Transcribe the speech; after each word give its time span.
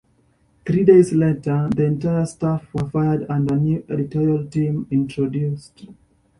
Three 0.65 0.83
days 0.83 1.13
later 1.13 1.69
the 1.69 1.85
entire 1.85 2.25
staff 2.25 2.65
were 2.73 2.89
fired 2.89 3.27
and 3.29 3.51
a 3.51 3.55
new 3.55 3.85
editorial 3.87 4.47
team 4.47 4.87
introduced. 4.89 5.85